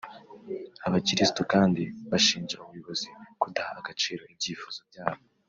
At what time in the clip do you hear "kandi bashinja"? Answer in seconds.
1.53-2.55